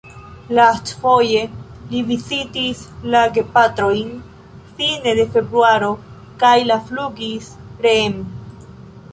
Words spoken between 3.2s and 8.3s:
gepatrojn fine de februaro kaj la flugis reen.